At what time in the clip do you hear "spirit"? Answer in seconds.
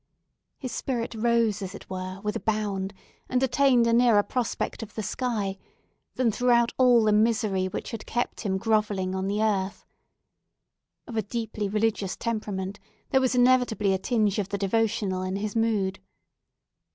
0.71-1.13